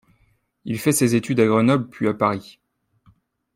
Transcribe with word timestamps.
Il 0.65 0.79
fait 0.79 0.93
ses 0.93 1.13
études 1.13 1.41
à 1.41 1.45
Grenoble 1.45 1.87
puis 1.87 2.07
à 2.07 2.15
Paris. 2.15 2.59